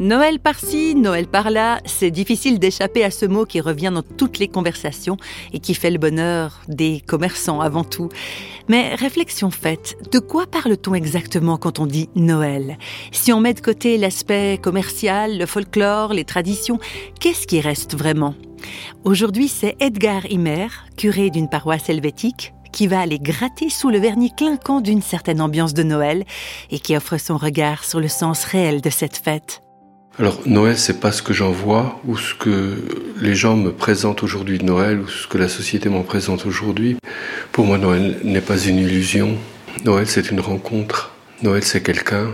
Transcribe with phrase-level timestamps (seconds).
[0.00, 4.46] Noël par-ci, Noël par-là, c'est difficile d'échapper à ce mot qui revient dans toutes les
[4.46, 5.16] conversations
[5.52, 8.08] et qui fait le bonheur des commerçants avant tout.
[8.68, 12.78] Mais réflexion faite, de quoi parle-t-on exactement quand on dit Noël?
[13.10, 16.78] Si on met de côté l'aspect commercial, le folklore, les traditions,
[17.18, 18.34] qu'est-ce qui reste vraiment?
[19.02, 24.32] Aujourd'hui, c'est Edgar Himer, curé d'une paroisse helvétique, qui va aller gratter sous le vernis
[24.36, 26.24] clinquant d'une certaine ambiance de Noël
[26.70, 29.62] et qui offre son regard sur le sens réel de cette fête.
[30.20, 32.74] Alors Noël, c'est pas ce que j'en vois ou ce que
[33.20, 36.96] les gens me présentent aujourd'hui de Noël ou ce que la société m'en présente aujourd'hui.
[37.52, 39.36] Pour moi, Noël n'est pas une illusion.
[39.84, 41.12] Noël, c'est une rencontre.
[41.44, 42.30] Noël, c'est quelqu'un.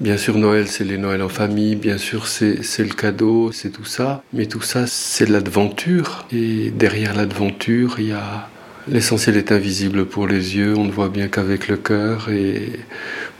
[0.00, 1.76] Bien sûr, Noël, c'est les Noëls en famille.
[1.76, 4.22] Bien sûr, c'est le cadeau, c'est tout ça.
[4.32, 6.24] Mais tout ça, c'est l'aventure.
[6.32, 8.48] Et derrière l'aventure, il y a
[8.88, 12.80] L'essentiel est invisible pour les yeux, on ne voit bien qu'avec le cœur et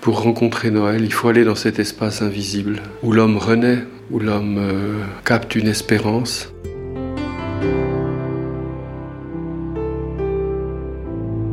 [0.02, 3.78] pour rencontrer Noël, il faut aller dans cet espace invisible où l'homme renaît,
[4.10, 6.52] où l'homme euh, capte une espérance.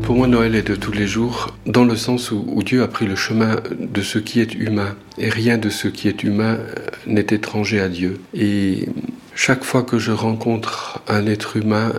[0.01, 2.87] Pour moi, Noël est de tous les jours, dans le sens où, où, Dieu a
[2.87, 6.57] pris le chemin de ce qui est humain, et rien de ce qui est humain
[6.57, 6.73] euh,
[7.05, 8.19] n'est étranger à Dieu.
[8.33, 8.87] Et
[9.35, 11.93] chaque fois que je rencontre un être humain,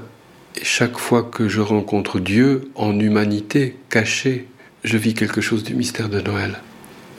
[0.61, 4.49] chaque fois que je rencontre Dieu en humanité cachée,
[4.85, 6.61] je vis quelque chose du mystère de Noël.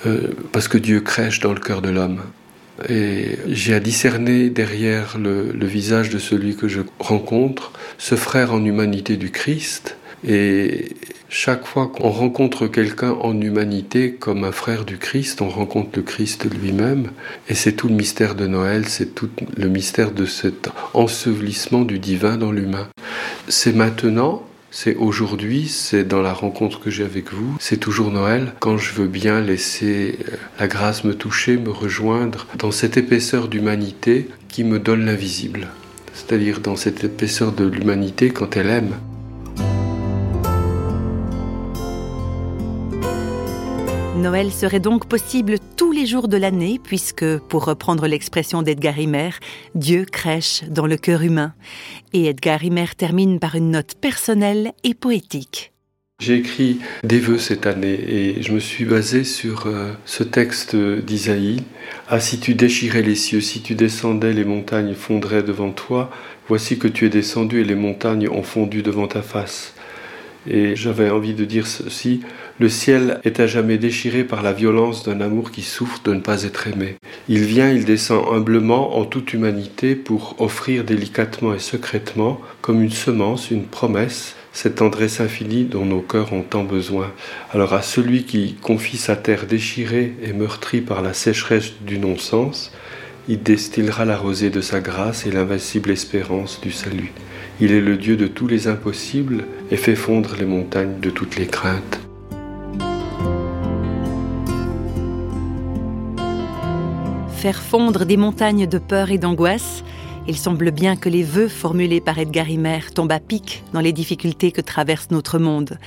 [0.05, 2.21] Euh, parce que Dieu crèche dans le cœur de l'homme.
[2.89, 8.53] Et j'ai à discerner derrière le, le, visage de celui que je rencontre ce frère
[8.53, 9.97] en humanité du Christ.
[10.27, 10.95] Et
[11.29, 16.01] chaque fois qu'on rencontre quelqu'un en humanité comme un frère du Christ, on rencontre le
[16.01, 17.11] Christ lui-même.
[17.47, 21.99] Et c'est tout le mystère de Noël, c'est tout le mystère de cet ensevelissement du
[21.99, 22.87] divin dans l'humain.
[23.47, 24.43] C'est maintenant,
[24.73, 28.93] c'est aujourd'hui, c'est dans la rencontre que j'ai avec vous, c'est toujours Noël, quand je
[28.93, 34.63] veux bien laisser euh, la grâce me toucher, me rejoindre dans cette épaisseur d'humanité qui
[34.63, 35.67] me donne l'invisible.
[36.13, 38.95] C'est-à-dire dans cette épaisseur de l'humanité quand elle aime.
[44.15, 49.29] Noël serait donc possible tous les jours de l'année, puisque, pour reprendre l'expression d'Edgar Himer,
[49.75, 51.53] Dieu crèche dans le cœur humain.
[52.11, 55.73] Et Edgar Himer termine par une note personnelle et poétique.
[56.19, 60.75] J'ai écrit des vœux cette année et je me suis basé sur euh, ce texte
[60.75, 61.61] d'Isaïe.
[62.09, 66.09] Ah, si tu déchirais les cieux, si tu descendais, les montagnes fondraient devant toi.
[66.47, 69.75] Voici que tu es descendu et les montagnes ont fondu devant ta face.
[70.47, 72.21] Et j'avais envie de dire ceci,
[72.59, 76.19] le ciel est à jamais déchiré par la violence d'un amour qui souffre de ne
[76.19, 76.95] pas être aimé.
[77.29, 82.91] Il vient, il descend humblement en toute humanité pour offrir délicatement et secrètement, comme une
[82.91, 87.11] semence, une promesse, cette tendresse infinie dont nos cœurs ont tant besoin.
[87.53, 92.71] Alors à celui qui confie sa terre déchirée et meurtrie par la sécheresse du non-sens,
[93.27, 97.11] il destillera la rosée de sa grâce et l'invincible espérance du salut.
[97.59, 101.37] Il est le Dieu de tous les impossibles et fait fondre les montagnes de toutes
[101.37, 101.99] les craintes.
[107.35, 109.83] Faire fondre des montagnes de peur et d'angoisse,
[110.27, 113.93] il semble bien que les vœux formulés par Edgar Himer tombent à pic dans les
[113.93, 115.79] difficultés que traverse notre monde.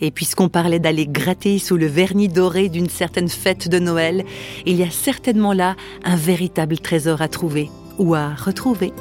[0.00, 4.24] Et puisqu'on parlait d'aller gratter sous le vernis doré d'une certaine fête de Noël,
[4.66, 8.92] il y a certainement là un véritable trésor à trouver ou à retrouver.